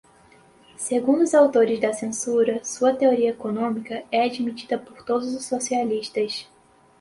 [0.79, 6.47] segundo os autores da censura, sua teoria econômica é admitida por todos os socialistas